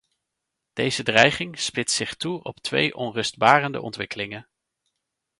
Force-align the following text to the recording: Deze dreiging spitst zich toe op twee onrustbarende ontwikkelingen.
Deze 0.73 1.03
dreiging 1.03 1.59
spitst 1.59 1.95
zich 1.95 2.15
toe 2.15 2.41
op 2.43 2.59
twee 2.59 2.95
onrustbarende 2.95 3.81
ontwikkelingen. 3.81 4.47